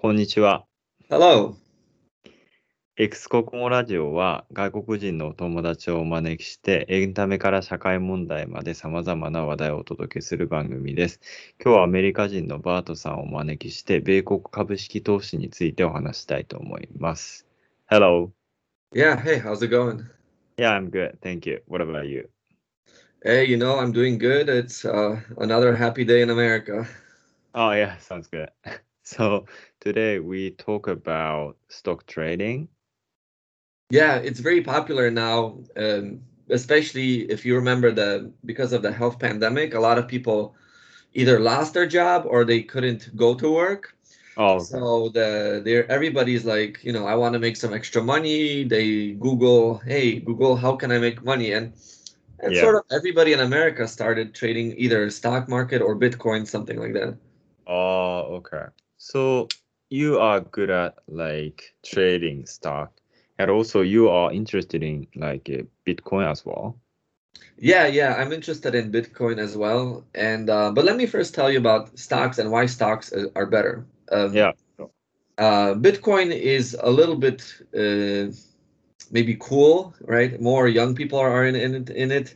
[0.00, 0.64] こんにちは。
[1.10, 1.56] Hello.
[2.96, 11.20] X 国語ラジオは外国人のお友達をお招きしてエンタメから社会問題まで様々な話題をお届けする番組です。
[11.60, 17.48] 今日はアメリカ人のバートさんをお招きして米国株式投資についてお話したいと思います。
[17.90, 18.30] Hello.
[18.94, 20.04] Yeah, hey, how's it going?
[20.58, 21.18] Yeah, I'm good.
[21.22, 21.60] Thank you.
[21.66, 22.28] What about you?
[23.24, 24.48] Hey, you know, I'm doing good.
[24.48, 26.86] It's uh, another happy day in America.
[27.52, 28.48] Oh, yeah, sounds good.
[29.08, 29.46] So
[29.80, 32.68] today we talk about stock trading.
[33.90, 39.18] Yeah, it's very popular now, um, especially if you remember the because of the health
[39.18, 40.54] pandemic, a lot of people
[41.14, 43.94] either lost their job or they couldn't go to work.
[44.36, 44.64] Oh, okay.
[44.64, 48.64] So the there everybody's like, you know, I want to make some extra money.
[48.64, 51.52] They Google, hey, Google, how can I make money?
[51.52, 51.72] And
[52.40, 52.60] and Yeah.
[52.60, 57.16] sort of everybody in America started trading either stock market or Bitcoin, something like that.
[57.66, 58.66] Oh, okay.
[58.98, 59.48] So
[59.90, 62.92] you are good at like trading stock,
[63.38, 66.76] and also you are interested in like uh, Bitcoin as well.
[67.56, 70.04] Yeah, yeah, I'm interested in Bitcoin as well.
[70.14, 73.46] And uh, but let me first tell you about stocks and why stocks uh, are
[73.46, 73.86] better.
[74.10, 74.52] Um, Yeah.
[75.38, 77.42] uh, Bitcoin is a little bit
[77.74, 78.32] uh,
[79.10, 80.40] maybe cool, right?
[80.40, 81.90] More young people are in, in it.
[81.90, 82.34] In it.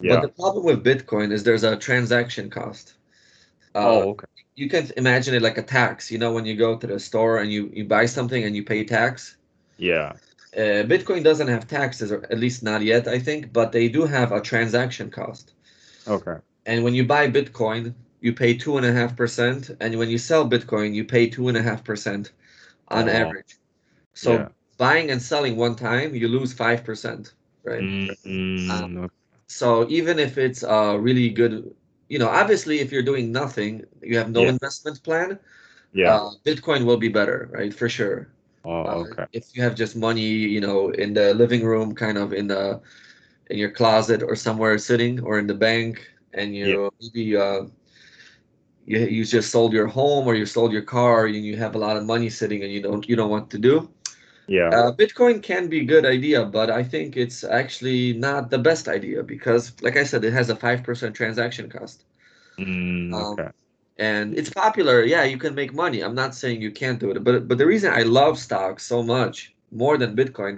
[0.00, 0.14] Yeah.
[0.14, 2.94] But the problem with Bitcoin is there's a transaction cost.
[3.74, 4.26] Uh, Oh, okay.
[4.54, 6.10] You can imagine it like a tax.
[6.10, 8.64] You know, when you go to the store and you, you buy something and you
[8.64, 9.36] pay tax.
[9.78, 10.12] Yeah.
[10.54, 14.04] Uh, Bitcoin doesn't have taxes, or at least not yet, I think, but they do
[14.04, 15.54] have a transaction cost.
[16.06, 16.36] Okay.
[16.66, 20.18] And when you buy Bitcoin, you pay two and a half percent, and when you
[20.18, 22.32] sell Bitcoin, you pay two and a half percent
[22.88, 23.12] on Oh.
[23.12, 23.56] average.
[24.14, 24.48] So Yeah.
[24.76, 27.32] buying and selling one time, you lose five percent,
[27.64, 27.82] right?
[27.82, 29.10] Mm, mm, Um.
[29.48, 31.74] So even if it's a really good,
[32.12, 34.52] you know, obviously if you're doing nothing, you have no Yeah.
[34.54, 35.38] investment plan,
[35.92, 36.14] Yeah.
[36.14, 37.72] uh, Bitcoin will be better, right?
[37.72, 38.28] For sure.
[38.64, 39.26] Oh, Uh, okay.
[39.32, 42.80] If you have just money, you know, in the living room, kind of in the
[43.50, 45.94] in your closet or somewhere sitting, or in the bank,
[46.34, 47.62] and you maybe uh,
[48.86, 51.78] you you just sold your home or you sold your car, and you have a
[51.78, 53.88] lot of money sitting, and you don't you don't want to do.
[54.56, 54.68] Yeah.
[54.78, 58.84] Uh, Bitcoin can be a good idea, but I think it's actually not the best
[58.98, 61.98] idea because, like I said, it has a five percent transaction cost.
[62.58, 63.48] Mm, um, okay.
[63.96, 67.16] and it's popular yeah you can make money i'm not saying you can't do it
[67.24, 69.36] but but the reason i love stocks so much
[69.82, 70.56] more than bitcoin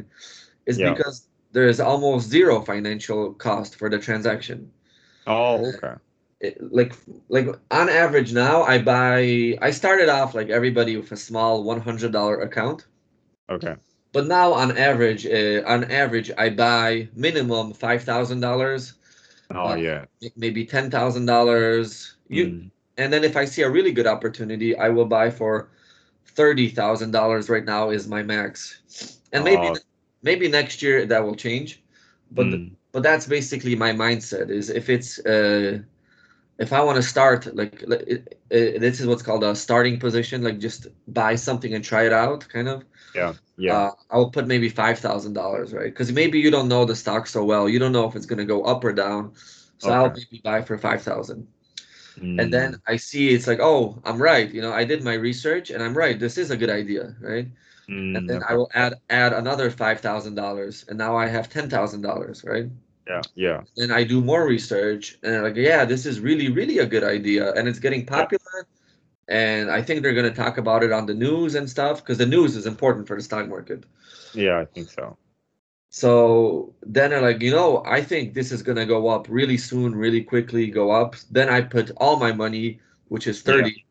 [0.66, 0.90] is Yeah.
[0.90, 1.16] because
[1.54, 4.58] there is almost zero financial cost for the transaction
[5.34, 5.94] Oh, okay.
[6.80, 6.92] like
[7.36, 7.46] like
[7.80, 9.18] on average now i buy
[9.68, 12.80] i started off like everybody with a small $100 account
[13.48, 13.76] Okay.
[14.12, 18.94] but now on average uh, on average i buy minimum $5000
[19.50, 20.06] Oh, Uh, yeah.
[20.36, 25.06] maybe $10000 you Mm, and then if I see a really good opportunity, I will
[25.06, 25.70] buy for
[26.26, 27.48] thirty thousand dollars.
[27.50, 28.80] Right now is my max,
[29.32, 29.76] and maybe Oh.
[30.22, 31.82] maybe next year that will change.
[32.32, 34.50] But mm, but that's basically my mindset.
[34.50, 35.82] Is if it's uh,
[36.58, 39.98] if I want to start like like, it, it, this is what's called a starting
[39.98, 42.84] position, like just buy something and try it out, kind of.
[43.14, 43.34] Yeah.
[43.56, 43.82] Yeah.
[43.88, 45.84] Uh, I'll put maybe five thousand dollars, right?
[45.92, 47.68] Because maybe you don't know the stock so well.
[47.68, 49.32] You don't know if it's gonna go up or down.
[49.78, 51.48] So I'll maybe buy for five thousand
[52.20, 54.52] Mm, and then I see it's like, oh, I'm right.
[54.52, 56.18] You know, I did my research and I'm right.
[56.18, 57.48] This is a good idea, right?
[57.88, 61.48] mm, And then I will add add another five thousand dollars, and now I have
[61.50, 62.66] ten thousand dollars, right?
[63.06, 63.22] Yeah.
[63.34, 63.64] Yeah.
[63.76, 67.04] and I do more research, and I'm like, yeah, this is really really a good
[67.04, 68.66] idea, and it's getting popular.
[69.28, 72.26] And I think they're gonna talk about it on the news and stuff because the
[72.26, 73.84] news is important for the stock market.
[74.34, 74.60] Yeah.
[74.60, 75.16] I think so.
[75.90, 79.94] So then they're like, you know, I think this is gonna go up really soon,
[79.94, 81.16] really quickly, go up.
[81.30, 83.84] Then I put all my money, which is thirty.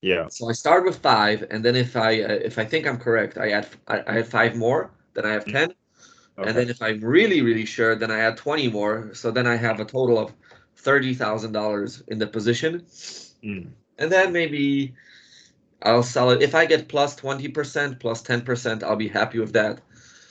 [0.00, 0.28] Yeah.
[0.28, 3.36] So I start with five, and then if I uh, if I think I'm correct,
[3.38, 4.90] I add I, I add five more.
[5.14, 5.52] Then I have Mm.
[5.52, 5.74] ten,
[6.38, 6.48] Okay.
[6.48, 9.12] and then if I'm really really sure, then I add twenty more.
[9.14, 10.32] So then I have a total of
[10.76, 12.82] thirty thousand dollars in the position,
[13.42, 14.94] Mm, and then maybe
[15.82, 16.42] I'll sell it.
[16.42, 19.52] If I get plus plus twenty percent, plus plus ten percent, I'll be happy with
[19.54, 19.80] that.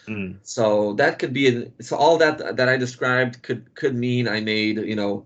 [0.07, 4.41] mm, So that could be so all that that I described could could mean I
[4.41, 5.25] made you know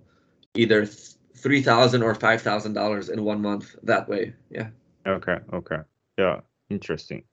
[0.55, 4.33] either three thousand or five thousand dollars in one month that way.
[4.49, 4.69] Yeah.
[5.05, 5.39] okay.
[5.53, 5.79] Okay.
[6.17, 6.41] Yeah.
[6.69, 7.23] Interesting.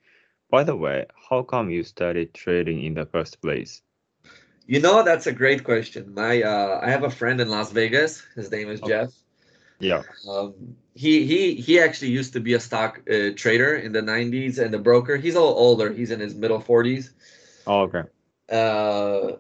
[0.51, 3.83] By the way, how come you started trading in the first place?
[4.67, 6.15] You know, that's a great question.
[6.15, 8.23] My uh, I have a friend in Las Vegas.
[8.35, 8.89] His name is Okay.
[8.89, 9.24] Jeff.
[9.81, 10.03] Yeah.
[10.29, 14.59] Um, he he he actually used to be a stock uh, trader in the 90s
[14.59, 15.17] and a broker.
[15.17, 15.93] He's a little older.
[15.93, 17.12] He's in his middle 40s.
[17.67, 18.05] Oh, okay.
[18.50, 19.37] Uh,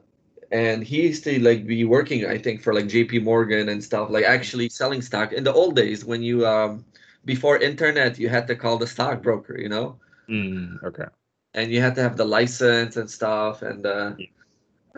[0.50, 4.10] and he used to like be working, I think, for like JP Morgan and stuff,
[4.10, 6.84] like actually selling stock in the old days when you um
[7.24, 9.98] before internet, you had to call the stockbroker, you know,
[10.28, 11.06] Mm, okay.
[11.54, 13.62] and you had to have the license and stuff.
[13.62, 14.12] And uh,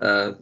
[0.00, 0.32] uh,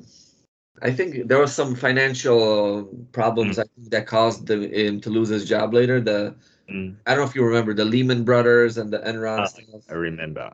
[0.82, 5.29] I think there was some financial problems I think, that caused the, him to lose
[5.29, 6.00] his job later.
[6.00, 6.35] The
[6.71, 9.47] Mm, I don't know if you remember the Lehman Brothers and the Enron Ah.
[9.47, 9.82] stuff.
[9.88, 10.53] I remember.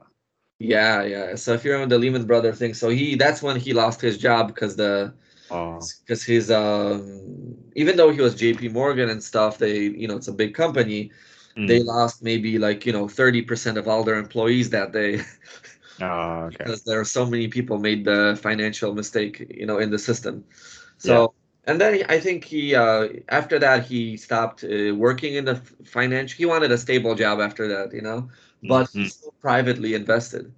[0.58, 1.34] Yeah, yeah.
[1.37, 4.19] So if you remember the Lehman Brothers thing, so he that's when he lost his
[4.19, 5.14] job because the
[5.50, 10.17] Oh, because his um even though he was JP Morgan and stuff, they you know
[10.17, 11.11] it's a big company,
[11.64, 11.87] they mm.
[11.87, 15.20] lost maybe like you know 30% of all their employees that day
[16.00, 16.69] Ah, okay.
[16.69, 20.44] because there are so many people made the financial mistake you know in the system.
[20.99, 25.56] So and then I think he uh after that he stopped uh, working in the
[25.85, 26.37] financial.
[26.37, 28.29] He wanted a stable job after that, you know,
[28.62, 30.52] but Mm, he still privately invested.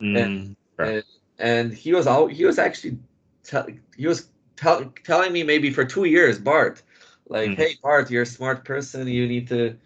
[0.00, 0.92] mm, right.
[0.92, 1.04] and,
[1.38, 2.98] and he was all he was actually
[3.44, 3.66] tell,
[3.96, 6.82] he was tell, telling me maybe for two years bart
[7.28, 7.56] like Mhm.
[7.56, 9.76] hey bart you're a smart person you need to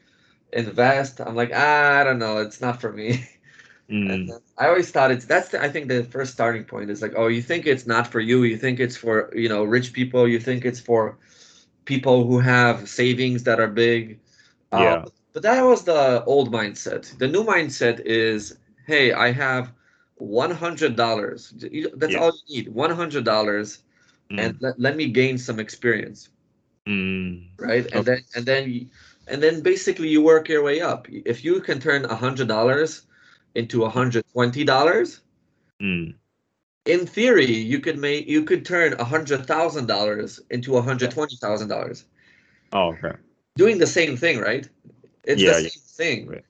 [0.53, 3.25] invest i'm like ah, i don't know it's not for me
[3.89, 7.15] Mm, i always thought it's that's the, i think the first starting point is like
[7.17, 10.29] oh you think it's not for you you think it's for you know rich people
[10.29, 11.19] you think it's for
[11.87, 14.21] people who have savings that are big.
[14.73, 15.05] Uh, Yeah.
[15.33, 17.19] but that was the old mindset.
[17.19, 19.73] The new mindset is hey i have
[20.17, 21.53] $100
[21.97, 22.21] that's Yeah.
[22.21, 23.83] all you need $100
[24.37, 26.31] and mm, let, let me gain some experience.
[26.87, 27.87] Mm, right?
[27.93, 28.07] And Okay.
[28.07, 28.91] then and then
[29.29, 31.07] and then basically you work your way up.
[31.11, 33.03] If you can turn a $100
[33.55, 35.21] into $120
[35.83, 36.15] mm.
[36.87, 42.05] in theory you could make you could turn $100000 into $120000
[42.73, 43.13] Oh, okay.
[43.57, 44.69] doing the same thing right
[45.25, 45.69] it's Yeah, the yeah.
[45.69, 46.45] same thing Right.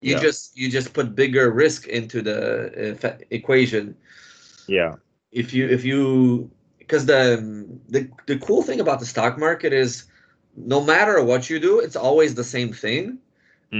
[0.00, 0.20] you Yeah.
[0.20, 3.96] just you just put bigger risk into the uh, equation
[4.68, 4.96] Yeah.
[5.32, 7.42] if you if you because the
[7.88, 10.04] the the cool thing about the stock market is
[10.56, 13.18] no matter what you do it's always the same thing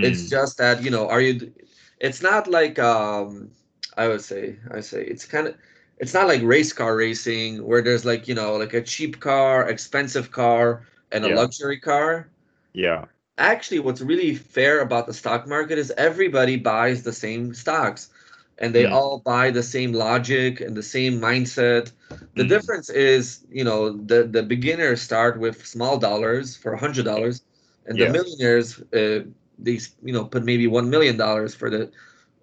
[0.02, 1.52] it's Mm, just that you know are you
[2.00, 3.50] it's not like um
[3.96, 5.54] i would say i say it's kind of
[5.98, 9.68] it's not like race car racing where there's like you know like a cheap car
[9.68, 11.30] expensive car and a Yeah.
[11.30, 12.30] luxury car
[12.74, 13.06] yeah.
[13.38, 18.10] actually what's really fair about the stock market is everybody buys the same stocks
[18.58, 18.86] and they Mm.
[18.86, 21.92] all buy the same logic and the same mindset
[22.36, 22.44] the Mm.
[22.44, 27.42] difference is you know the the beginners start with small dollars for a hundred dollars
[27.86, 28.00] and Yeah.
[28.00, 29.20] the millionaires uh,
[29.58, 31.90] they you know put maybe one million dollars for the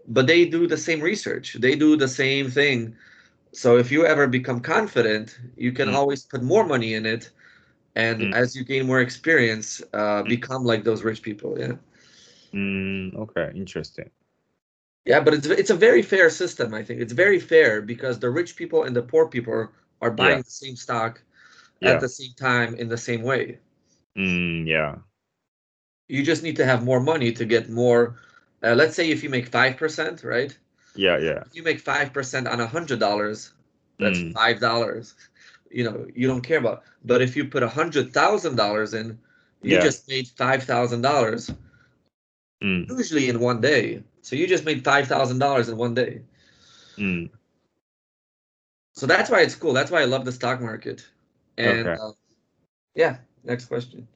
[0.07, 2.95] but they do the same research they do the same thing
[3.51, 5.93] so if you ever become confident you can Mm.
[5.93, 7.31] always put more money in it
[7.95, 8.33] and Mm.
[8.33, 10.27] as you gain more experience uh, Mm.
[10.27, 11.73] become like those rich people yeah
[12.53, 13.51] Mm, okay.
[13.55, 14.11] Interesting.
[15.05, 18.29] yeah but it's it's a very fair system i think it's very fair because the
[18.29, 19.69] rich people and the poor people
[20.01, 20.41] are buying Yeah.
[20.41, 21.21] the same stock
[21.79, 21.91] Yeah.
[21.91, 23.59] at the same time in the same way
[24.17, 24.97] Mm, yeah.
[26.13, 28.15] You just need to have more money to get more
[28.63, 30.57] uh, let's say if you make 5% right
[30.95, 31.17] Yeah.
[31.19, 31.43] Yeah.
[31.45, 33.53] if you make 5% on a hundred dollars
[33.99, 34.33] that's Mm.
[34.33, 35.15] five dollars
[35.71, 39.19] you know you don't care about but if you put a hundred thousand dollars in
[39.61, 39.87] you Yeah.
[39.87, 41.51] just made five thousand dollars
[42.63, 46.21] Mm, usually in one day so you just made five thousand dollars in one day
[46.97, 47.29] mm,
[48.93, 51.07] so that's why it's cool that's why i love the stock market
[51.57, 51.97] and Okay.
[52.01, 52.11] uh,
[52.95, 54.07] yeah next question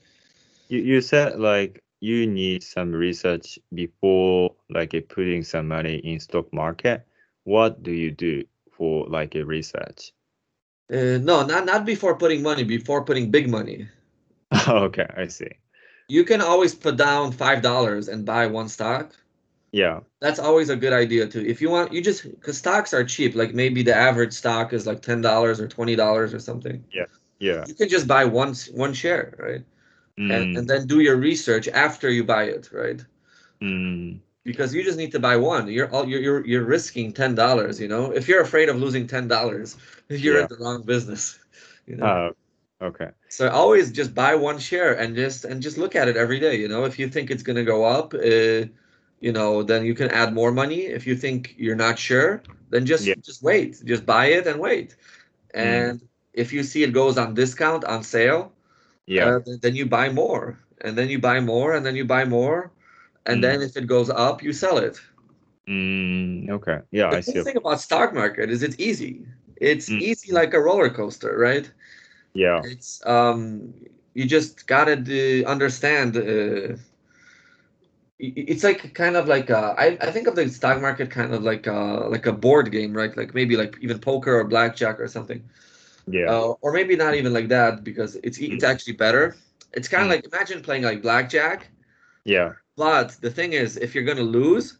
[0.69, 6.51] You you said like you need some research before like putting some money in stock
[6.53, 7.05] market.
[7.43, 10.11] What do you do for like a research?
[10.91, 13.87] uh, no not not before putting money before putting big money
[14.67, 15.51] okay, I see.
[16.07, 19.15] you can always put down five dollars and buy one stock
[19.71, 20.01] Yeah.
[20.19, 23.35] that's always a good idea too if you want you just because stocks are cheap
[23.35, 27.05] like maybe the average stock is like ten dollars or twenty dollars or something Yeah.
[27.39, 27.65] Yeah.
[27.67, 29.63] You can just buy one one share right
[30.17, 33.05] Mm, and then do your research after you buy it right
[33.61, 37.35] mm, because you just need to buy one you're all you're you're, you're risking ten
[37.35, 39.77] dollars you know if you're afraid of losing ten dollars
[40.09, 40.39] you're Yeah.
[40.39, 41.39] in the wrong business
[41.87, 42.31] you know uh,
[42.81, 43.09] okay.
[43.29, 46.55] So always just buy one share and just and just look at it every day.
[46.57, 48.65] You know, if you think it's gonna go up, uh,
[49.19, 50.81] you know, then you can add more money.
[50.85, 53.21] If you think you're not sure, then just Yeah.
[53.21, 54.95] just wait, just buy it and wait.
[55.53, 56.01] And
[56.33, 58.53] if you see it goes on discount on sale,
[59.07, 59.25] Yeah.
[59.25, 62.25] uh, th- then you buy more, and then you buy more, and then you buy
[62.25, 62.71] more,
[63.25, 63.43] and Mm.
[63.43, 64.99] then if it goes up, you sell it.
[65.67, 66.79] Mm, okay.
[66.91, 67.39] Yeah, The I see.
[67.43, 69.25] thing about stock market is it's easy.
[69.57, 70.01] It's Mm.
[70.01, 71.69] easy like a roller coaster, right?
[72.33, 72.61] Yeah.
[72.63, 73.73] it's um
[74.13, 76.77] you just gotta uh, understand uh,
[78.19, 81.43] it's like kind of like uh, I, I think of the stock market kind of
[81.43, 85.07] like uh like a board game right like maybe like even poker or blackjack or
[85.07, 85.43] something
[86.07, 86.29] Yeah.
[86.31, 89.35] uh, or maybe not even like that because it's it's actually better
[89.73, 90.13] it's kind of Mm.
[90.15, 91.69] like imagine playing like blackjack
[92.25, 92.53] Yeah.
[92.77, 94.79] But the thing is, if you're gonna lose,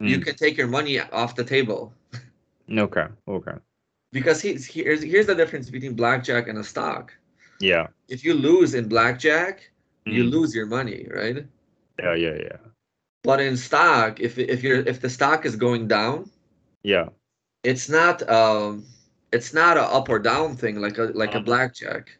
[0.00, 0.24] you Mm.
[0.26, 1.92] can take your money off the table
[2.86, 3.06] Okay.
[3.28, 3.56] Okay.
[4.12, 7.12] because he's, here's here's the difference between blackjack and a stock.
[7.60, 7.86] Yeah.
[8.08, 9.70] If you lose in blackjack,
[10.06, 10.30] you Mm.
[10.36, 11.46] lose your money, right?
[12.02, 12.14] Yeah.
[12.24, 12.36] Yeah.
[12.48, 12.60] Yeah.
[13.22, 16.30] But in stock, if if you're if the stock is going down,
[16.82, 17.08] Yeah.
[17.62, 18.84] it's not um
[19.34, 21.50] it's not a up or down thing like a like a Uh-huh.
[21.50, 22.18] blackjack.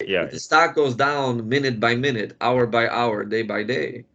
[0.00, 0.30] Yeah.
[0.30, 4.06] The stock goes down minute by minute, hour by hour, day by day,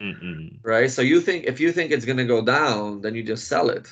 [0.00, 0.62] Mm-mm.
[0.62, 0.90] right?
[0.90, 3.88] So you think if you think it's gonna go down, then you just sell it.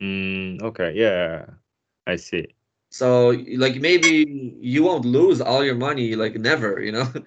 [0.00, 0.92] Mm, okay.
[0.94, 1.46] Yeah.
[2.06, 2.54] I see.
[2.90, 7.06] So like maybe you won't lose all your money, like never, you know.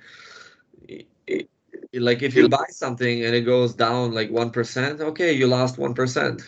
[1.28, 1.50] It-
[1.94, 5.78] like if you buy something and it goes down like one percent, okay, you lost
[5.78, 6.42] one percent.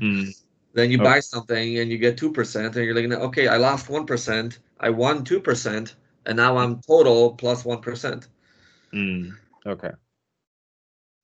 [0.00, 0.32] Mm,
[0.76, 1.04] Then you Okay.
[1.04, 4.58] buy something and you get two percent, and you're like, okay, I lost one percent,
[4.78, 8.28] I won two percent, and now I'm total plus plus one percent.
[8.92, 9.92] mm, okay.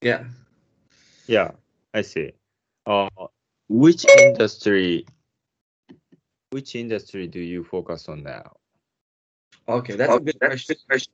[0.00, 0.24] Yeah.
[1.26, 1.50] Yeah.
[1.92, 2.32] I see.
[2.86, 3.10] Uh,
[3.68, 5.04] which industry?
[6.48, 8.56] Which industry do you focus on now?
[9.68, 11.12] Okay, that's a good question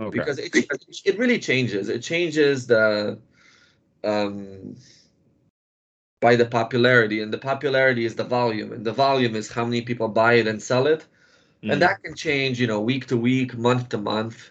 [0.00, 0.10] Okay.
[0.10, 0.50] because it
[1.04, 1.88] it really changes.
[1.88, 3.20] It changes the
[4.02, 4.74] um
[6.20, 9.82] by the popularity, and the popularity is the volume, and the volume is how many
[9.82, 11.06] people buy it and sell it,
[11.64, 14.50] Mm, and that can change, you know, week to week, month to month.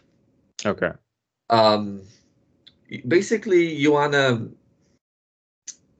[0.65, 0.91] okay.
[1.49, 2.01] um
[3.07, 4.49] basically you want to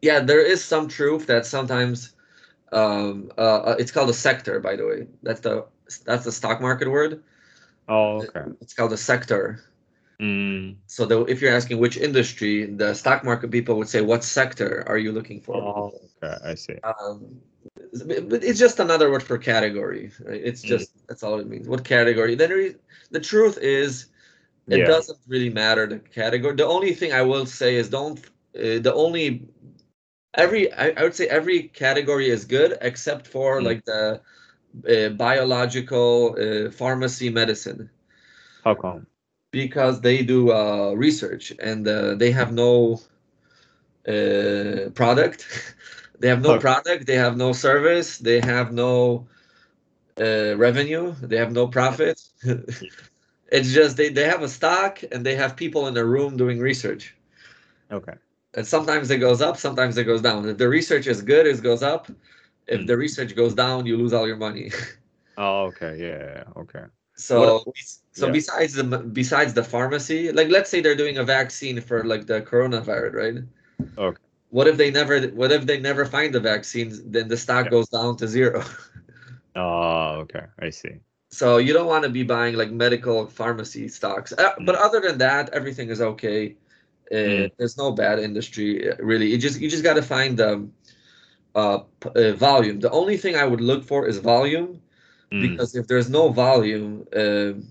[0.02, 2.16] yeah there is some truth that sometimes
[2.72, 5.66] um uh uh, it's called a sector by the way that's the
[6.06, 7.24] that's the stock market word
[7.88, 8.44] Oh, okay.
[8.62, 9.62] it's called a sector
[10.22, 14.24] Mm, so the, if you're asking which industry the stock market people would say what
[14.24, 15.92] sector are you looking for oh,
[16.24, 16.38] okay.
[16.44, 16.76] I see.
[16.84, 17.42] um
[18.30, 20.42] but it's just another word for category right?
[20.44, 20.68] it's Mm.
[20.68, 22.76] just that's all it means what category then
[23.12, 24.08] the truth is
[24.70, 24.86] it Yeah.
[24.86, 28.20] doesn't really matter the category the only thing i will say is don't
[28.56, 29.48] uh, the only
[30.36, 33.64] every I, I would say every category is good except for Mm.
[33.64, 34.22] like the
[34.90, 37.90] uh, biological uh, pharmacy medicine
[38.64, 39.08] How come?
[39.52, 43.00] Because they do uh, research and uh, they have no
[44.08, 45.76] uh, product
[46.20, 46.58] they have no Okay.
[46.58, 49.28] product they have no service they have no
[50.20, 52.20] uh, revenue they have no profit
[53.52, 56.60] it's just they, they have a stock and they have people in a room doing
[56.60, 57.16] research
[57.92, 58.18] Okay.
[58.56, 61.62] and sometimes it goes up sometimes it goes down if the research is good it
[61.62, 62.08] goes up
[62.68, 62.88] if Mm.
[62.88, 64.72] the research goes down you lose all your money
[65.38, 65.98] Oh, okay.
[66.00, 66.44] Yeah.
[66.58, 66.86] Okay.
[67.18, 67.78] So What-
[68.14, 68.32] so yeah.
[68.34, 68.84] besides the
[69.22, 73.38] besides the pharmacy like let's say they're doing a vaccine for like the coronavirus right
[73.98, 74.22] Okay.
[74.50, 77.72] what if they never what if they never find the vaccines then the stock Yeah.
[77.76, 78.64] goes down to zero
[79.56, 80.46] Oh, okay.
[80.60, 80.96] I see.
[81.30, 85.18] so you don't want to be buying like medical pharmacy stocks uh, but other than
[85.18, 86.56] that everything is okay
[87.12, 87.52] uh, Mm.
[87.58, 90.52] there's no bad industry uh, really you just you just got to find the
[91.56, 91.80] uh,
[92.16, 94.80] uh, volume the only thing i would look for is volume
[95.32, 97.68] Mm, because if there's no volume um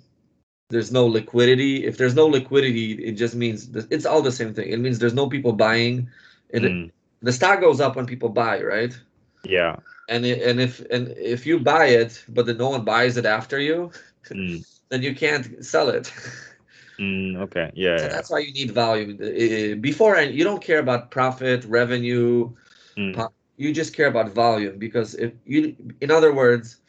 [0.70, 4.68] there's no liquidity if there's no liquidity it just means it's all the same thing
[4.70, 6.08] it means there's no people buying
[6.52, 6.90] and it- mm,
[7.22, 8.98] the stock goes up when people buy right
[9.44, 9.76] yeah.
[10.08, 13.24] and it, and if and if you buy it but then no one buys it
[13.26, 13.90] after you
[14.34, 16.12] Mm, then you can't sell it
[16.98, 17.70] mm, okay.
[17.74, 17.96] Yeah.
[17.96, 18.08] so yeah.
[18.08, 22.50] that's why you need volume Uh, before and you don't care about profit revenue
[22.96, 23.24] Mm,
[23.56, 26.80] you just care about volume because if you in other words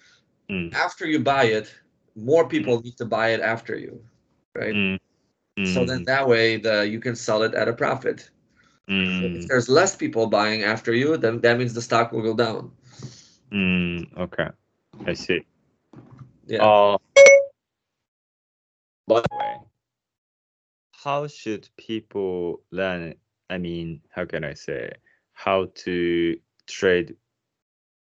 [0.50, 1.74] mm, after you buy it
[2.16, 4.02] more people need to buy it after you
[4.56, 5.00] right mm,
[5.64, 8.30] so then mm, that way the you can sell it at a profit
[8.90, 12.34] mm, if there's less people buying after you then that means the stock will go
[12.34, 12.72] down
[13.52, 14.50] mm, okay.
[15.06, 15.46] I see.
[16.48, 16.98] yeah Uh,
[19.08, 19.58] by the way,
[20.92, 23.16] how should people learn?
[23.50, 24.92] I mean, how can I say
[25.34, 26.38] how to
[26.68, 27.16] trade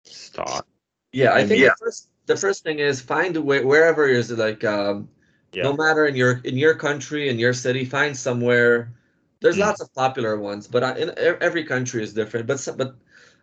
[0.03, 0.67] stock?
[1.11, 1.69] yeah i think yeah.
[1.69, 5.09] the first the first thing is find a way wherever is like um
[5.53, 5.63] Yeah.
[5.63, 8.93] no matter in your in your country in your city find somewhere
[9.41, 9.59] there's Mm.
[9.59, 12.95] lots of popular ones but I- in every country is different but but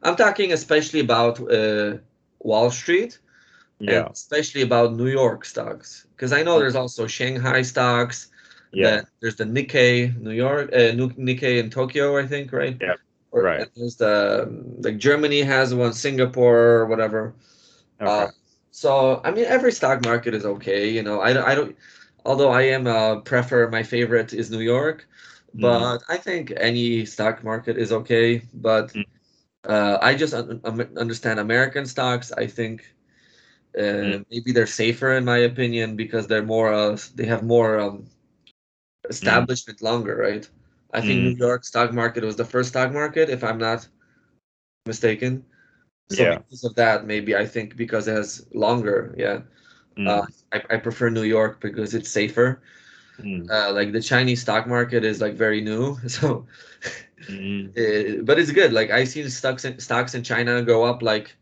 [0.02, 1.98] i'm talking especially about uh,
[2.40, 3.18] wall street
[3.78, 4.06] Yeah.
[4.06, 8.30] and especially about new york stocks because i know there's also shanghai stocks
[8.72, 9.00] Yeah.
[9.20, 10.92] there's the nikkei new york uh,
[11.28, 12.94] nikkei in tokyo i think right Yeah,
[13.30, 13.68] or, right.
[13.76, 14.48] there's the
[14.80, 17.34] like germany has one singapore or whatever
[18.00, 18.06] Okay.
[18.06, 18.26] uh,
[18.72, 20.90] so I mean, every stock market is okay.
[20.90, 21.76] You know, I I don't.
[22.26, 25.06] Although I am a prefer my favorite is New York,
[25.60, 25.60] Mhm.
[25.60, 28.42] but I think any stock market is okay.
[28.54, 29.04] But Mm.
[29.68, 32.32] uh, I just un- un- understand American stocks.
[32.32, 32.94] I think
[33.78, 34.24] uh, Mm.
[34.30, 38.06] maybe they're safer in my opinion because they're more uh, they have more um,
[39.08, 40.48] establishment longer, right?
[40.92, 41.24] I think Mm.
[41.24, 43.88] New York stock market was the first stock market, if I'm not
[44.86, 45.44] mistaken.
[46.08, 46.38] So Yeah.
[46.38, 49.42] because of that, maybe I think because it has longer, yeah.
[49.96, 52.62] Mm, Uh, I, I prefer New York because it's safer.
[53.18, 56.46] mm, Uh, like the Chinese stock market is like very new, so
[57.28, 58.72] mm, uh, but it's good.
[58.72, 61.36] Like I've seen stocks in, stocks in China go up like,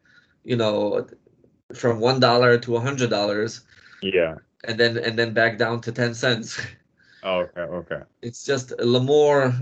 [0.44, 1.06] you know,
[1.74, 3.62] from one dollar to a hundred dollars,
[4.02, 4.36] yeah.
[4.64, 6.60] and then and then back down to ten cents.
[7.22, 8.02] Okay, okay.
[8.22, 9.54] It's just a little more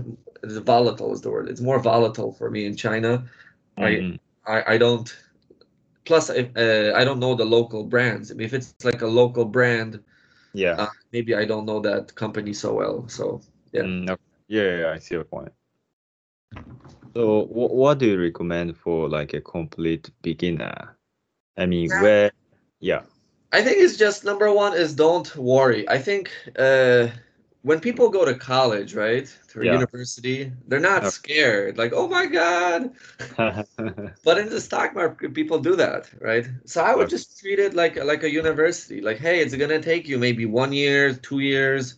[0.43, 1.49] volatile is the word.
[1.49, 3.29] It's more volatile for me in China.
[3.77, 4.19] I Mhm.
[4.45, 5.13] I, I don't.
[6.05, 8.31] Plus, if, uh, I don't know the local brands.
[8.31, 9.99] If it's like a local brand,
[10.53, 10.75] Yeah.
[10.77, 13.07] uh, maybe I don't know that company so well.
[13.07, 13.41] So
[13.71, 13.83] yeah.
[13.83, 14.21] Mm, okay.
[14.47, 15.51] Yeah, yeah, I see your point.
[17.13, 20.95] So, wh- what do you recommend for like a complete beginner?
[21.57, 22.01] I mean, Yeah.
[22.01, 22.31] where?
[22.79, 23.01] Yeah.
[23.51, 25.87] I think it's just number one is don't worry.
[25.89, 27.07] I think uh,
[27.61, 29.67] when people go to college, right, to Yeah.
[29.67, 31.07] university, they're not Okay.
[31.07, 31.77] scared.
[31.77, 32.91] Like, oh my God.
[34.23, 36.47] But in the stock market, people do that, right?
[36.65, 37.09] So I would Okay.
[37.09, 39.01] just treat it like like a university.
[39.01, 41.97] Like, hey, it's gonna take you maybe one year, two years.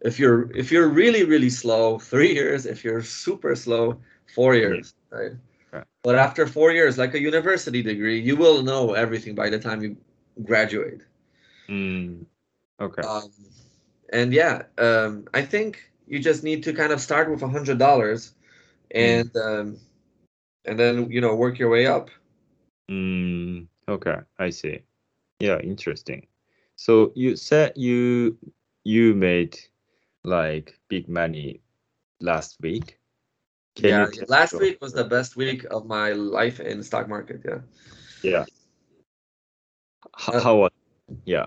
[0.00, 2.66] If you're if you're really really slow, three years.
[2.66, 4.00] If you're super slow,
[4.34, 5.32] four years, right?
[5.72, 5.84] Okay.
[6.02, 9.82] But after four years, like a university degree, you will know everything by the time
[9.82, 9.96] you
[10.44, 11.02] graduate.
[11.68, 12.26] Mm,
[12.80, 13.08] okay.
[13.08, 13.32] Um,
[14.12, 17.78] and yeah, um, I think you just need to kind of start with a hundred
[17.78, 18.34] dollars,
[18.90, 19.78] and um,
[20.64, 22.10] and then you know work your way up.
[22.90, 24.80] Mm, okay, I see.
[25.38, 26.26] Yeah, interesting.
[26.76, 28.36] So you said you
[28.84, 29.58] you made
[30.24, 31.60] like big money
[32.20, 32.98] last week.
[33.76, 37.40] Can yeah, last week was the best week of my life in stock market.
[37.44, 37.60] Yeah.
[38.22, 38.44] Yeah.
[40.18, 40.72] H- Uh, how was?
[41.24, 41.46] Yeah.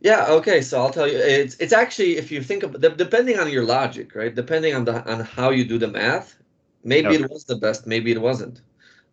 [0.00, 0.26] Yeah.
[0.30, 0.60] Okay.
[0.62, 4.14] So I'll tell you, it's it's actually if you think of depending on your logic,
[4.14, 4.34] right?
[4.34, 6.36] Depending on the on how you do the math,
[6.84, 7.24] maybe Okay.
[7.24, 8.62] it was the best, maybe it wasn't.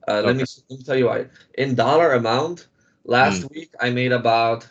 [0.07, 1.27] Uh, let me let me tell you why.
[1.55, 2.67] In dollar amount,
[3.05, 3.49] last Mm.
[3.51, 4.69] week I made about,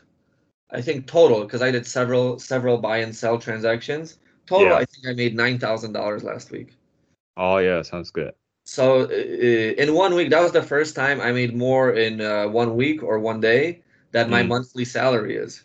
[0.70, 4.18] I think total because I did several several buy and sell transactions.
[4.46, 4.76] Total, Yeah.
[4.76, 6.74] I think I made nine thousand dollars last week.
[7.36, 8.34] Oh yeah, sounds good.
[8.64, 9.08] So uh,
[9.82, 13.02] in one week, that was the first time I made more in uh, one week
[13.02, 14.44] or one day that my Mm.
[14.44, 15.64] monthly salary is.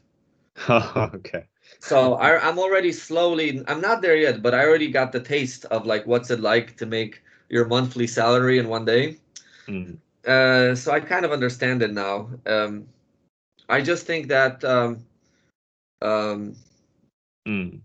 [0.70, 1.46] okay.
[1.80, 5.66] So I, I'm already slowly, I'm not there yet, but I already got the taste
[5.66, 9.18] of like what's it like to make your monthly salary in one day.
[9.68, 12.30] Mm, Uh, so I kind of understand it now.
[12.46, 12.88] Um,
[13.70, 15.06] I just think that um,
[16.02, 16.56] um,
[17.48, 17.82] mm,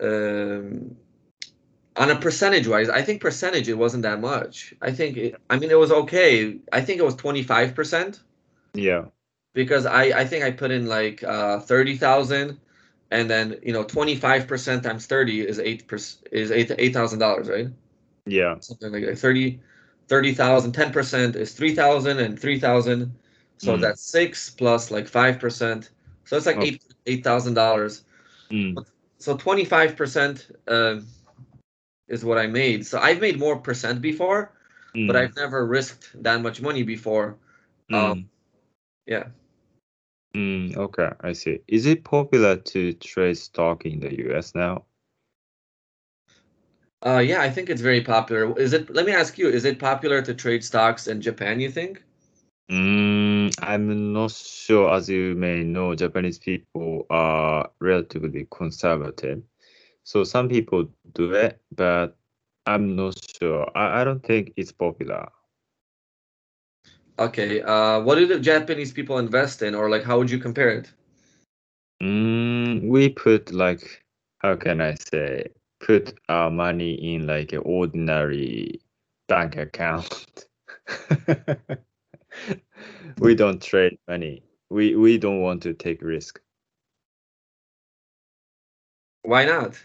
[0.00, 0.96] um,
[1.96, 4.74] on a percentage wise, I think percentage it wasn't that much.
[4.80, 6.58] I think it, I mean it was okay.
[6.72, 8.20] I think it was 25%.
[8.74, 9.06] yeah.
[9.54, 12.58] Because I I think I put in like uh thirty thousand,
[13.10, 16.92] and then you know twenty five percent times thirty is eight percent is eight eight
[16.94, 17.68] thousand dollars, right?
[18.26, 18.56] Yeah.
[18.60, 19.18] Something like that.
[19.18, 19.60] 30
[20.08, 23.12] 30,000, 10 percent is three thousand and three thousand,
[23.58, 23.80] so Mm.
[23.80, 25.90] that's six plus like five percent,
[26.24, 26.62] so it's like Okay.
[26.62, 28.04] eight eight thousand dollars.
[28.50, 28.80] Mm,
[29.18, 31.06] So twenty five percent um
[32.08, 32.86] is what I made.
[32.86, 34.52] So I've made more percent before,
[35.06, 37.36] but mm, I've never risked that much money before.
[37.90, 38.30] mm, um,
[39.06, 39.28] Yeah.
[40.34, 41.60] mm, okay, I see.
[41.68, 44.84] Is it popular to trade stock in the US now?
[47.04, 48.58] Uh, yeah, I think it's very popular.
[48.58, 48.90] Is it?
[48.90, 51.60] Let me ask you: Is it popular to trade stocks in Japan?
[51.60, 52.02] You think?
[52.70, 54.92] Mm, I'm not sure.
[54.94, 59.42] As you may know, Japanese people are relatively conservative.
[60.04, 62.16] So some people do it, but
[62.66, 63.70] I'm not sure.
[63.74, 65.28] I, I don't think it's popular.
[67.20, 67.60] Okay.
[67.60, 70.90] Uh, what do the Japanese people invest in, or like, how would you compare it?
[72.02, 74.02] Mm, we put like,
[74.38, 75.48] how can I say,
[75.80, 78.80] put our money in like an ordinary
[79.28, 80.46] bank account.
[83.18, 84.42] We don't trade money.
[84.70, 86.40] We we don't want to take risk.
[89.22, 89.78] Why not?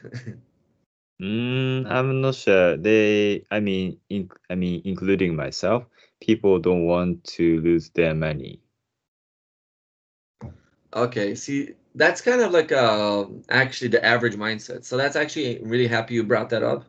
[1.22, 2.78] Mm, I'm not sure.
[2.78, 5.86] They, I mean, in, I mean, including myself,
[6.22, 8.62] people don't want to lose their money.
[10.94, 11.36] okay.
[11.36, 14.84] See, that's kind of like uh, actually the average mindset.
[14.86, 16.86] So that's actually really happy you brought that up.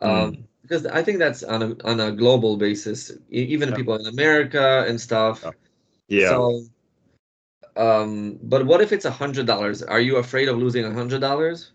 [0.00, 3.74] Um, because I think that's on a on a global basis, even Yeah.
[3.74, 5.52] people in America and stuff.
[6.08, 6.40] Yeah.
[6.40, 6.64] So,
[7.76, 9.82] um, but what if it's a hundred dollars?
[9.82, 11.72] Are you afraid of losing a hundred dollars?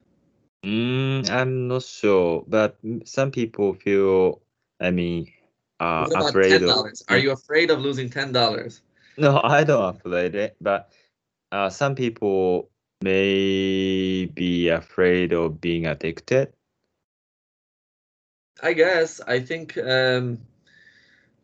[0.65, 4.41] Mm, I'm not sure, but some people feel,
[4.79, 5.31] I mean,
[5.79, 6.67] uh, What about afraid ten of.
[6.67, 7.03] dollars?
[7.09, 8.81] Are you afraid of losing ten dollars?
[9.17, 10.91] No, I don't afraid it, but
[11.51, 12.69] uh, some people
[13.01, 16.53] may be afraid of being addicted.
[18.61, 20.39] I guess I think um,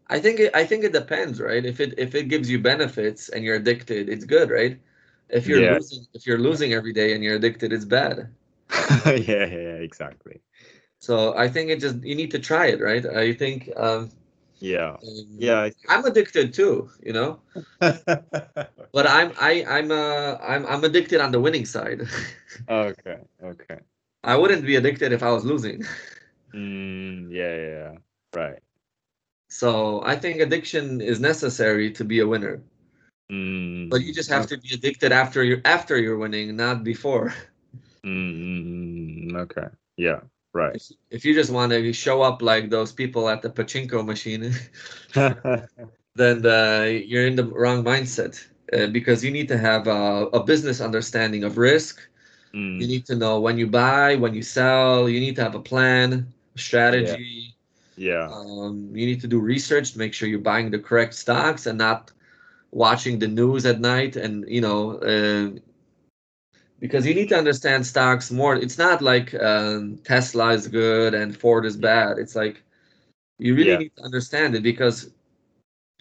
[0.07, 1.65] I think it, I think it depends, right?
[1.65, 4.79] If it if it gives you benefits and you're addicted, it's good, right?
[5.29, 5.73] If you're Yeah.
[5.73, 8.29] losing if you're losing every day and you're addicted, it's bad.
[9.05, 10.41] yeah, yeah, yeah, exactly.
[10.99, 13.05] So I think it just you need to try it, right?
[13.05, 14.11] I think um,
[14.59, 15.69] Yeah, um, yeah.
[15.89, 17.39] I'm addicted too, you know.
[18.93, 22.01] But I'm I I'm uh I'm I'm addicted on the winning side.
[22.69, 23.79] okay, okay.
[24.23, 25.83] I wouldn't be addicted if I was losing.
[26.53, 27.93] Mm, yeah, yeah, yeah.
[28.33, 28.59] Right.
[29.49, 32.61] So I think addiction is necessary to be a winner.
[33.31, 37.33] Mm, But you just have to be addicted after you're after you're winning, not before.
[38.03, 39.67] Mm, mm, mm, okay.
[39.97, 40.21] Yeah.
[40.55, 40.81] Right.
[41.11, 44.53] If, you just want to show up like those people at the pachinko machine,
[46.15, 50.43] then uh, you're in the wrong mindset uh, because you need to have a, a
[50.43, 51.99] business understanding of risk.
[52.53, 55.09] Mm, You need to know when you buy, when you sell.
[55.09, 57.55] You need to have a plan, a strategy.
[57.97, 58.31] yeah.
[58.31, 61.77] Um, you need to do research to make sure you're buying the correct stocks and
[61.77, 62.11] not
[62.71, 64.15] watching the news at night.
[64.15, 65.59] And you know, uh,
[66.85, 68.55] because you need to understand stocks more.
[68.55, 72.17] It's not like um, Tesla is good and Ford is bad.
[72.23, 72.61] It's like
[73.39, 73.77] you really Yeah.
[73.83, 75.09] need to understand it because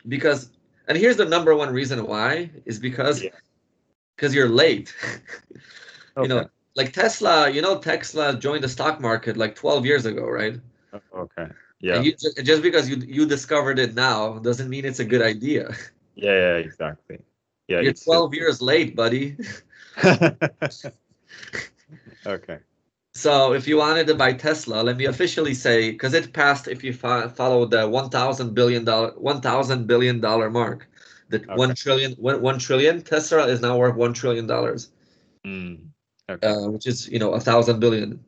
[0.09, 0.51] because
[0.89, 3.31] and here's the number one reason why is because Yeah.
[4.17, 4.95] because you're late.
[6.23, 7.51] you know, like Tesla.
[7.51, 10.57] You know, Tesla joined the stock market like 12 years ago, right?
[11.15, 11.49] Okay.
[11.81, 11.97] Yeah.
[11.97, 15.23] And you, ju- just because you you discovered it now doesn't mean it's a good
[15.23, 15.75] idea.
[16.15, 17.19] Yeah, yeah, exactly.
[17.69, 19.37] Yeah, You're it's 12 years late, buddy.
[22.27, 22.59] okay.
[23.15, 26.83] So if you wanted to buy Tesla, let me officially say, because it passed, if
[26.83, 30.89] you fo- follow the 1,000 billion dollar 1,000 billion dollar mark,
[31.29, 31.55] the Okay.
[31.55, 34.91] one trillion one, one trillion Tesla is now worth one trillion dollars,
[35.47, 35.89] Mm,
[36.29, 36.47] okay.
[36.47, 38.25] uh, which is you know a thousand billion.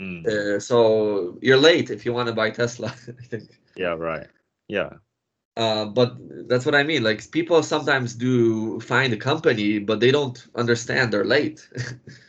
[0.00, 2.88] Mm, Uh, so you're late if you want to buy Tesla.
[2.88, 3.58] I think.
[3.76, 4.26] yeah, right.
[4.68, 4.90] Yeah.
[5.56, 6.16] Uh, but
[6.48, 7.02] that's what I mean.
[7.02, 11.68] Like people sometimes do find a company, but they don't understand they're late.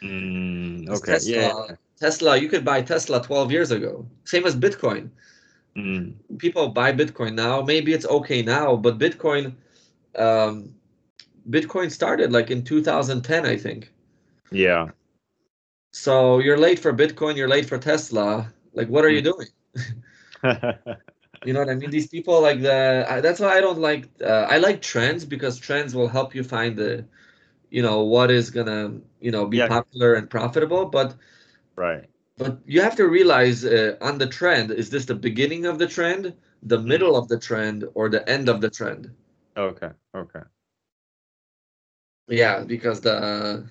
[0.03, 1.13] Mm, okay.
[1.13, 1.31] Tesla,
[1.69, 1.75] Yeah.
[1.99, 4.05] Tesla, you could buy Tesla 12 years ago.
[4.25, 5.09] Same as Bitcoin.
[5.75, 7.61] Mm, People buy Bitcoin now.
[7.61, 9.55] Maybe it's okay now, but Bitcoin,
[10.15, 10.73] um,
[11.49, 13.91] Bitcoin started like in 2010, I think.
[14.51, 14.89] yeah.
[15.91, 17.35] So you're late for Bitcoin.
[17.35, 18.53] You're late for Tesla.
[18.73, 19.47] Like, what are you doing?
[21.43, 21.89] You know what I mean?
[21.91, 23.06] These people like the.
[23.10, 24.10] I, that's why I don't like.
[24.21, 27.06] Uh, I like trends because trends will help you find the,
[27.69, 29.67] you know, what is gonna, you know, be Yeah.
[29.67, 30.86] popular and profitable.
[30.86, 31.15] But
[31.76, 32.10] right.
[32.38, 35.88] But you have to realize uh, on the trend, is this the beginning of the
[35.88, 39.15] trend, the middle of the trend, or the end of the trend?
[39.58, 39.91] Okay.
[40.15, 40.43] Okay.
[42.28, 43.69] Yeah, because the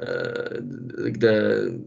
[0.00, 1.84] uh, the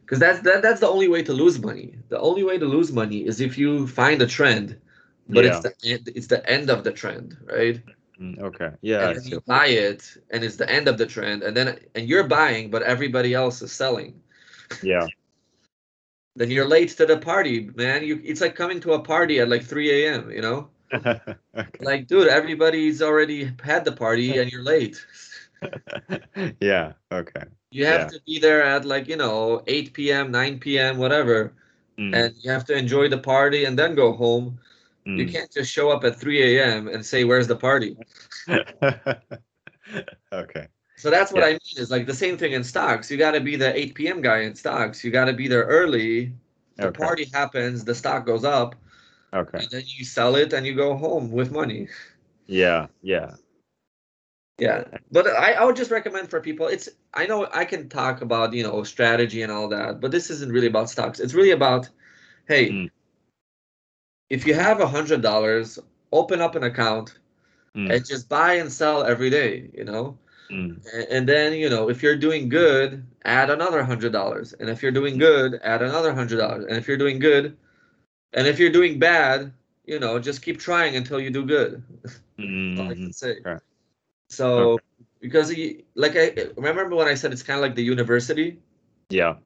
[0.00, 1.94] because that's that, that's the only way to lose money.
[2.08, 4.80] The only way to lose money is if you find a trend,
[5.28, 7.80] but it's the end, it's the end of the trend, right?
[8.20, 8.70] Mm, okay.
[8.82, 9.10] Yeah.
[9.10, 12.26] And you buy it, and it's the end of the trend, and then and you're
[12.26, 14.20] buying, but everybody else is selling.
[14.82, 15.06] Yeah.
[16.36, 18.04] then you're late to the party, man.
[18.04, 20.30] You it's like coming to a party at like 3 a.m.
[20.30, 21.36] You know, okay.
[21.80, 25.04] like dude, everybody's already had the party and you're late.
[26.60, 26.92] yeah.
[27.12, 27.44] Okay.
[27.70, 28.08] You have Yeah.
[28.08, 31.54] to be there at like you know 8 p.m., 9 p.m., whatever,
[31.98, 34.58] Mm, and you have to enjoy the party and then go home.
[35.14, 35.28] You mm.
[35.28, 36.88] can't just show up at 3 a.m.
[36.88, 37.98] and say where's the party.
[40.32, 40.68] okay.
[40.96, 41.44] So that's what Yeah.
[41.44, 41.60] I mean.
[41.76, 43.10] Is like the same thing in stocks.
[43.10, 44.20] You got to be the 8 p.m.
[44.22, 45.04] guy in stocks.
[45.04, 46.34] You got to be there early.
[46.80, 46.90] The Okay.
[46.90, 48.74] party happens, the stock goes up,
[49.32, 49.60] Okay.
[49.60, 51.88] and then you sell it and you go home with money.
[52.46, 52.88] Yeah.
[53.02, 53.36] Yeah.
[54.60, 56.66] Yeah, but I, I would just recommend for people.
[56.68, 60.30] It's I know I can talk about you know strategy and all that, but this
[60.30, 61.20] isn't really about stocks.
[61.20, 61.88] It's really about,
[62.46, 62.90] hey, Mm.
[64.28, 65.78] if you have a hundred dollars,
[66.12, 67.18] open up an account
[67.76, 69.70] Mm, and just buy and sell every day.
[69.72, 70.18] You know,
[70.50, 70.76] mm,
[71.10, 74.92] and, then you know if you're doing good, add another hundred dollars, and if you're
[74.92, 77.56] doing good, add another hundred dollars, and if you're doing good,
[78.32, 79.52] and if you're doing bad,
[79.86, 81.82] you know, just keep trying until you do good.
[82.78, 83.38] all I can say.
[83.40, 83.58] okay.
[84.30, 84.78] So
[85.20, 88.58] because you, like I remember when I said it's kind of like the university.
[89.10, 89.36] Yeah.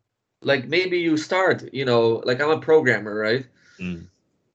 [0.42, 3.46] Like maybe you start, you know, like I'm a programmer, right?
[3.80, 4.06] Mm,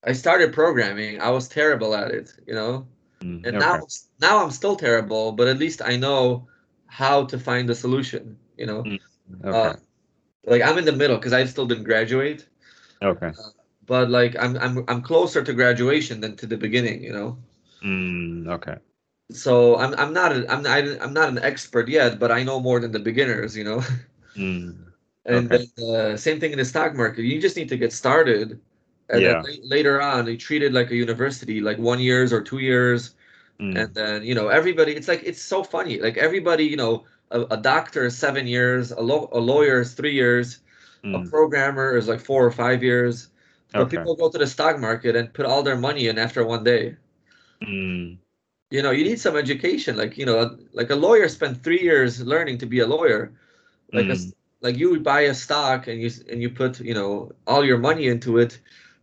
[0.04, 1.20] I started programming.
[1.20, 2.88] I was terrible at it, you know,
[3.22, 3.58] mm, and okay.
[3.58, 3.80] now
[4.22, 6.48] now I'm still terrible, but at least I know
[6.86, 8.86] how to find the solution, you know.
[9.44, 9.58] Okay.
[9.58, 9.74] Uh,
[10.46, 12.48] like I'm in the middle because I still didn't graduate,
[13.02, 13.32] okay.
[13.86, 17.38] but like I'm I'm I'm closer to graduation than to the beginning, you know.
[17.84, 18.78] Mm, okay.
[19.32, 22.60] So I'm I'm not a, I'm not I'm not an expert yet, but I know
[22.60, 23.82] more than the beginners, you know.
[24.36, 24.94] Mm,
[25.26, 25.60] And Okay.
[25.78, 27.24] then uh, same thing in the stock market.
[27.24, 28.62] You just need to get started,
[29.10, 29.42] and Yeah.
[29.42, 32.60] then la- later on, they treat it like a university, like one years or two
[32.60, 33.15] years,
[33.60, 33.76] Mm.
[33.76, 34.94] and then you know everybody.
[34.96, 36.00] It's like it's so funny.
[36.00, 39.94] Like everybody, you know, a, a doctor is seven years, a, law a lawyer is
[39.96, 40.62] three years,
[41.13, 41.30] a Mm.
[41.32, 43.30] programmer is like four or five years.
[43.76, 43.92] But Okay.
[43.92, 46.98] people go to the stock market and put all their money in after one day.
[47.62, 48.20] Mm.
[48.69, 49.95] You know, you need some education.
[49.97, 53.34] Like you know, like a lawyer spent three years learning to be a lawyer.
[53.93, 54.34] Like a, Mm.
[54.62, 57.77] like you would buy a stock and you and you put you know all your
[57.77, 58.60] money into it,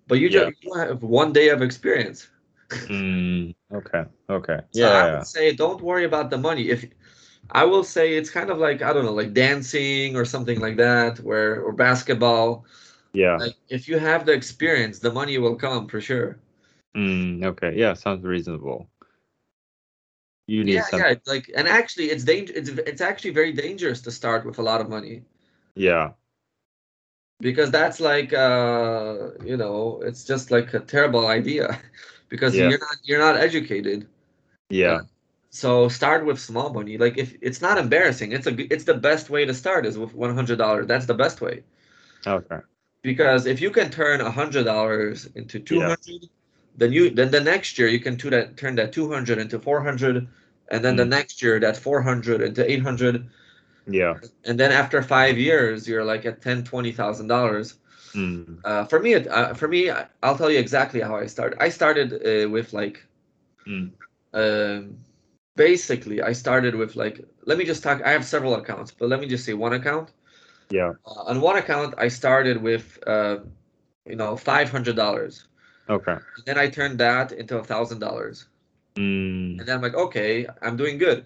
[0.08, 0.30] but you Yeah.
[0.30, 2.28] just you have one day of experience.
[2.90, 3.54] Mm.
[3.72, 4.04] Okay.
[4.30, 4.60] Okay.
[4.70, 4.92] So Yeah.
[4.92, 5.14] I yeah.
[5.14, 6.70] would say don't worry about the money.
[6.70, 6.84] If
[7.50, 10.76] I will say it's kind of like I don't know, like dancing or something like
[10.76, 12.64] that, where or basketball.
[13.12, 13.40] Yeah.
[13.40, 16.38] Like if you have the experience, the money will come for sure.
[16.96, 17.44] Mm.
[17.44, 17.74] Okay.
[17.76, 17.94] Yeah.
[17.94, 18.88] Sounds reasonable.
[20.46, 21.14] You need Yeah, yeah.
[21.26, 22.52] Like and actually, it's danger.
[22.56, 25.24] It's it's actually very dangerous to start with a lot of money
[25.74, 26.12] Yeah.
[27.40, 31.78] because that's like uh you know it's just like a terrible idea
[32.28, 32.68] because Yeah.
[32.68, 34.06] you're not you're not educated.
[34.70, 35.00] Yeah.
[35.50, 36.98] So start with small money.
[36.98, 40.14] Like if it's not embarrassing, it's a it's the best way to start is with
[40.14, 40.86] one hundred dollars.
[40.86, 41.64] That's the best way.
[42.26, 42.60] Okay.
[43.02, 45.96] because if you can turn a hundred dollars into two Yeah.
[46.76, 49.58] Then you then the next year you can do that turn that two hundred into
[49.58, 50.26] four hundred,
[50.68, 51.10] and then the Mm.
[51.18, 53.26] next year that four hundred into eight hundred,
[53.86, 54.14] Yeah.
[54.44, 57.74] and then after five years you're like at ten twenty thousand dollars.
[58.14, 58.58] Mm.
[58.64, 59.90] Uh, for me, uh, for me,
[60.22, 61.58] I'll tell you exactly how I started.
[61.60, 63.04] I started uh, with like,
[63.66, 63.90] Mm.
[64.32, 64.96] um,
[65.56, 67.20] basically, I started with like.
[67.44, 68.02] Let me just talk.
[68.02, 70.12] I have several accounts, but let me just say one account.
[70.70, 70.92] Yeah.
[71.06, 73.38] Uh, on one account, I started with, uh,
[74.04, 75.46] you know, five hundred dollars.
[75.88, 76.16] Okay.
[76.44, 78.46] Then I turned that into a thousand dollars,
[78.96, 79.58] Mm.
[79.58, 81.24] and then I'm like, okay, I'm doing good.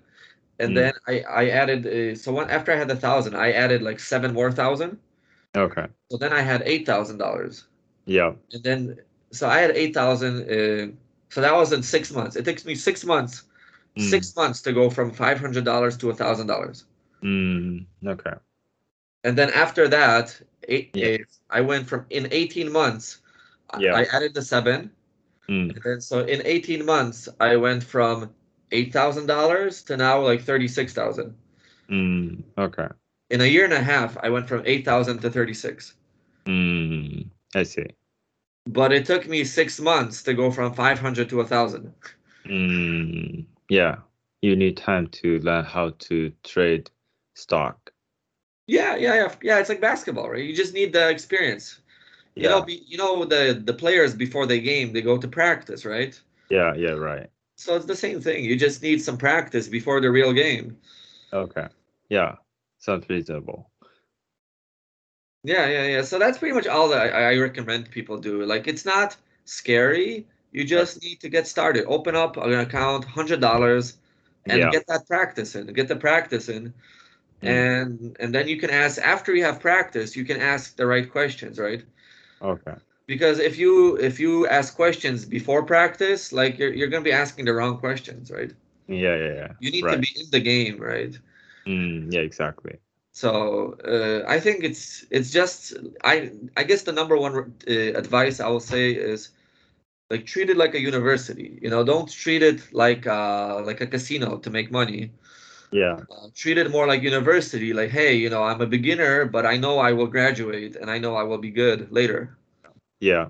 [0.58, 0.74] And Mm.
[0.74, 3.98] then I I added uh, so when, after I had the thousand, I added like
[4.00, 4.98] seven more thousand.
[5.56, 5.86] Okay.
[6.10, 7.64] So then I had eight thousand dollars,
[8.06, 8.32] Yeah.
[8.52, 8.98] and then
[9.30, 10.34] so I had eight thousand.
[10.50, 10.92] Uh,
[11.30, 12.36] so that was in six months.
[12.36, 13.44] It takes me six months,
[13.96, 14.10] Mm.
[14.10, 16.84] six months to go from five hundred dollars to a thousand dollars.
[17.22, 17.86] Mm.
[18.04, 18.34] Okay.
[19.24, 21.16] And then after that, eight, Yeah.
[21.20, 21.24] uh,
[21.58, 23.22] I went from in eighteen months.
[23.72, 23.94] I- Yeah.
[23.96, 24.90] I added the seven.
[25.48, 25.74] Mm.
[25.74, 28.30] And then so in 18 months, I went from
[28.72, 31.34] eight thousand dollars to now like thirty six thousand.
[31.88, 32.42] Mm.
[32.56, 32.86] Okay.
[33.30, 35.94] In a year and a half, I went from eight thousand to thirty six.
[36.46, 37.28] Mm.
[37.54, 37.86] I see.
[38.66, 41.92] But it took me six months to go from five hundred to a thousand.
[42.46, 43.44] Mm.
[43.68, 43.96] Yeah.
[44.42, 46.90] You need time to learn how to trade
[47.34, 47.92] stock.
[48.66, 49.58] Yeah, yeah, yeah, yeah.
[49.58, 50.44] It's like basketball, right?
[50.44, 51.80] You just need the experience.
[52.40, 52.54] You Yeah.
[52.56, 56.18] know, be, you know the the players before they game, they go to practice, right?
[56.48, 56.74] Yeah.
[56.74, 56.96] Yeah.
[56.96, 57.28] Right.
[57.56, 58.44] So it's the same thing.
[58.44, 60.78] You just need some practice before the real game.
[61.32, 61.68] Okay.
[62.08, 62.36] Yeah.
[62.78, 63.70] Sounds reasonable.
[65.42, 66.02] Yeah, yeah, yeah.
[66.02, 68.44] So that's pretty much all that I, I recommend people do.
[68.44, 70.26] Like, it's not scary.
[70.52, 71.84] You just need to get started.
[71.86, 73.98] Open up an account, hundred dollars,
[74.46, 74.70] and Yeah.
[74.70, 75.66] get that practice in.
[75.72, 76.74] Get the practice in,
[77.42, 77.48] Mm.
[77.48, 78.98] and and then you can ask.
[79.00, 81.84] After you have practice, you can ask the right questions, right?
[82.40, 82.74] Okay.
[83.06, 87.44] Because if you if you ask questions before practice, like you're you're gonna be asking
[87.46, 88.52] the wrong questions, right?
[88.88, 89.16] Yeah.
[89.16, 89.34] Yeah.
[89.34, 89.52] Yeah.
[89.58, 91.18] You need to be in the game, right?
[91.66, 92.12] Mm.
[92.12, 92.20] Yeah.
[92.20, 92.78] Exactly.
[93.12, 95.74] So uh, I think it's it's just
[96.04, 99.30] I I guess the number one uh, advice I will say is
[100.10, 101.58] like treat it like a university.
[101.62, 105.12] You know, don't treat it like uh like a casino to make money.
[105.72, 106.00] Yeah.
[106.10, 107.72] Uh, treat it more like university.
[107.72, 110.98] Like, hey, you know, I'm a beginner, but I know I will graduate and I
[110.98, 112.36] know I will be good later.
[113.00, 113.28] Yeah.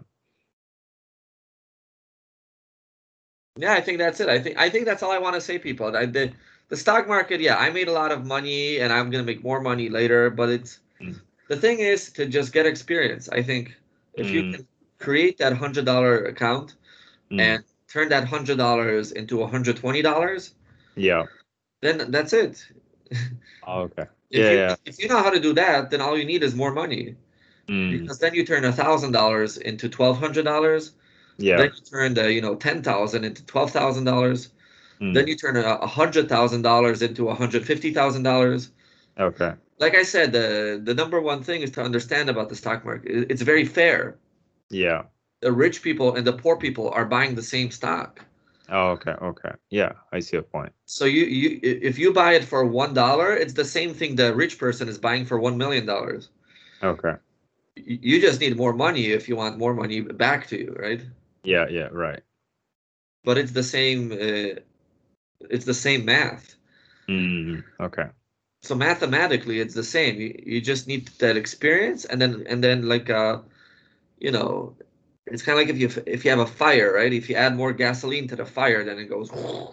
[3.56, 4.28] Yeah, I think that's it.
[4.28, 5.94] I think I think that's all I want to say, people.
[5.96, 6.32] I, the
[6.68, 9.60] the stock market, yeah, I made a lot of money and I'm gonna make more
[9.60, 10.30] money later.
[10.30, 11.20] But it's Mm.
[11.48, 13.28] the thing is to just get experience.
[13.28, 13.76] I think
[14.14, 14.52] if you Mm.
[14.54, 14.66] can
[14.98, 16.76] create that hundred dollar account
[17.30, 17.40] Mm.
[17.40, 20.54] and turn that hundred dollars into a hundred twenty dollars,
[20.96, 21.24] yeah.
[21.82, 22.66] Then that's it.
[23.66, 24.06] Oh, okay.
[24.30, 24.50] If Yeah.
[24.50, 24.76] you Yeah.
[24.86, 27.16] if you know how to do that, then all you need is more money.
[27.68, 28.00] Mm.
[28.00, 30.92] Because then you turn a thousand dollars into twelve hundred dollars.
[31.38, 31.56] Yeah.
[31.56, 34.50] Then you turn the you know ten thousand into twelve thousand dollars.
[35.00, 35.14] Mm.
[35.14, 38.70] Then you turn a a hundred thousand dollars into a hundred fifty thousand dollars.
[39.18, 39.52] Okay.
[39.78, 43.26] Like I said, the the number one thing is to understand about the stock market.
[43.30, 44.16] It's very fair.
[44.70, 45.04] Yeah.
[45.40, 48.24] The rich people and the poor people are buying the same stock.
[48.70, 49.12] Oh, okay.
[49.12, 49.52] Okay.
[49.70, 49.92] Yeah.
[50.12, 50.72] I see a point.
[50.86, 54.34] So you you if you buy it for one dollar, it's the same thing the
[54.34, 56.30] rich person is buying for one million dollars.
[56.82, 57.14] Okay.
[57.76, 61.02] You just need more money if you want more money back to you, right?
[61.44, 61.68] Yeah.
[61.68, 61.88] Yeah.
[61.92, 62.22] Right.
[63.24, 64.12] But it's the same.
[64.12, 64.60] Uh,
[65.50, 66.56] it's the same math.
[67.08, 67.64] Mm.
[67.80, 68.08] Okay.
[68.62, 70.20] so mathematically it's the same.
[70.20, 73.40] You, you just need that experience and then and then like uh
[74.18, 74.74] you know
[75.26, 77.12] it's kind of like if you if you have a fire, right?
[77.12, 79.30] If you add more gasoline to the fire, then it goes.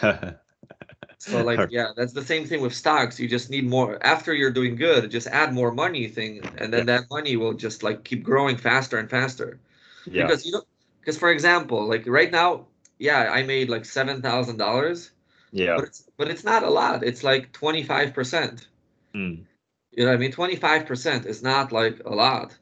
[1.18, 3.18] so like yeah, that's the same thing with stocks.
[3.20, 5.10] You just need more after you're doing good.
[5.10, 8.98] Just add more money thing, and then that money will just like keep growing faster
[8.98, 9.60] and faster.
[10.06, 10.26] yeah.
[10.26, 10.62] Because you know,
[11.00, 12.66] because for example, like right now,
[12.98, 15.12] yeah, I made like seven thousand dollars,
[15.52, 15.76] Yeah.
[15.76, 17.02] but it's but it's not a lot.
[17.04, 18.68] It's like twenty five percent.
[19.14, 19.44] Mm.
[19.92, 20.32] You know what I mean?
[20.32, 22.56] Twenty five percent is not like a lot.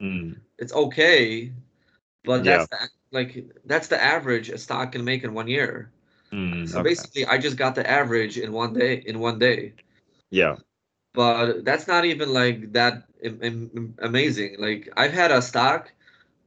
[0.00, 0.36] Mm.
[0.58, 1.52] It's okay,
[2.24, 2.58] but Yeah.
[2.58, 2.78] that's the,
[3.12, 5.90] like that's the average a stock can make in one year.
[6.32, 6.68] Mm.
[6.68, 6.90] So Okay.
[6.90, 9.02] basically, I just got the average in one day.
[9.06, 9.74] In one day,
[10.30, 10.56] Yeah.
[11.14, 14.56] but that's not even like that am- am- amazing.
[14.58, 15.92] Like I've had a stock.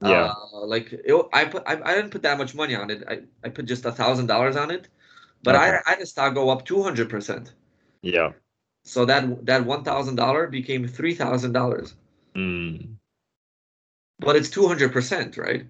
[0.01, 0.31] Yeah.
[0.53, 3.03] Uh, like it, I put I, I didn't put that much money on it.
[3.07, 4.87] I, I put just a thousand dollars on it,
[5.43, 5.63] but Okay.
[5.65, 7.53] I I had a stock go up two hundred percent.
[8.01, 8.31] Yeah.
[8.83, 11.95] So that that one thousand dollar became three thousand dollars.
[12.35, 12.98] Mm.
[14.19, 15.65] But it's two hundred percent, right?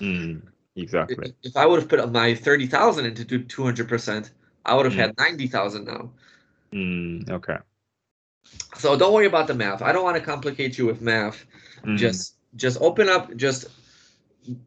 [0.00, 0.42] Mm.
[0.74, 1.34] Exactly.
[1.42, 4.30] if I would have put my thirty thousand into two hundred percent,
[4.64, 5.02] I would have Mm.
[5.04, 6.10] had ninety thousand now.
[6.72, 7.30] Mm.
[7.30, 7.58] Okay.
[8.76, 9.82] So don't worry about the math.
[9.82, 11.44] I don't want to complicate you with math.
[11.84, 11.96] Mm.
[11.98, 13.36] Just just open up.
[13.36, 13.66] Just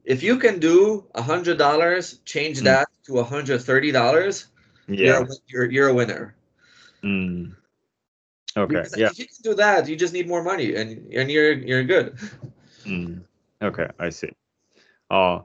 [0.05, 2.63] if you can do a hundred dollars, change Mm.
[2.65, 4.47] that to a hundred thirty dollars.
[4.87, 5.21] You're, Yeah.
[5.23, 6.35] a you're you're a winner.
[7.03, 7.55] Mm.
[8.55, 8.75] Okay.
[8.75, 9.07] Because Yeah.
[9.11, 12.15] If you can do that, you just need more money, and and you're you're good.
[12.85, 13.23] Mm.
[13.61, 13.87] Okay.
[13.99, 14.31] I see.
[15.09, 15.39] Uh,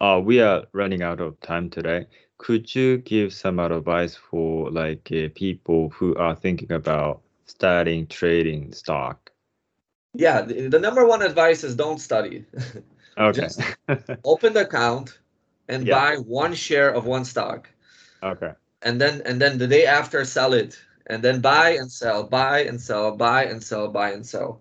[0.00, 2.06] uh, we are running out of time today.
[2.38, 8.72] Could you give some advice for like uh, people who are thinking about starting trading
[8.72, 9.30] stock?
[10.14, 12.44] Yeah, the, the number one advice is don't study.
[13.16, 13.42] Okay.
[13.42, 13.60] Just-
[14.24, 15.20] Open the account
[15.68, 15.94] and Yeah.
[15.94, 17.70] buy one share of one stock.
[18.24, 18.52] okay.
[18.82, 22.64] and then and then the day after sell it and then buy and sell buy
[22.64, 24.60] and sell buy and sell buy and sell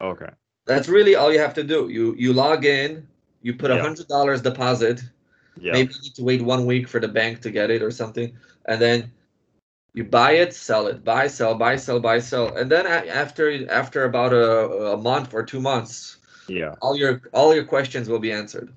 [0.00, 0.30] Okay.
[0.70, 3.06] That's really all you have to do you you log in
[3.42, 3.82] you put a Yeah.
[3.86, 4.96] hundred dollars deposit
[5.66, 5.72] Yeah.
[5.74, 8.28] maybe you need to wait one week for the bank to get it or something
[8.70, 8.98] and then
[9.96, 12.84] you buy it sell it buy sell buy sell buy sell and then
[13.24, 13.44] after
[13.82, 14.46] after about a,
[14.94, 15.94] a month or two months
[16.60, 16.74] Yeah.
[16.82, 18.68] all your all your questions will be answered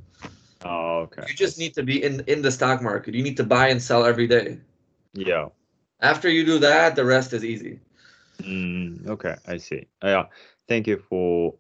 [0.65, 1.23] Oh, okay.
[1.27, 3.81] you just need to be in in the stock market you need to buy and
[3.81, 4.47] sell every day
[5.13, 5.45] Yeah.
[6.01, 7.75] after you do that the rest is easy
[8.41, 9.35] Mm, okay.
[9.47, 9.87] I see.
[10.03, 10.25] Uh, yeah.
[10.67, 11.53] Thank you for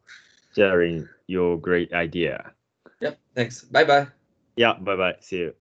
[0.55, 2.53] sharing your great idea.
[3.01, 3.19] Yep.
[3.35, 3.63] Thanks.
[3.63, 4.07] Bye bye.
[4.55, 4.73] Yeah.
[4.79, 5.15] Bye bye.
[5.21, 5.62] See you.